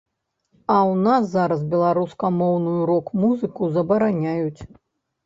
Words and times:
А 0.75 0.77
ў 0.77 0.93
нас 1.07 1.27
зараз 1.33 1.61
беларускамоўную 1.73 2.79
рок-музыку 2.91 3.69
забараняюць. 3.77 4.61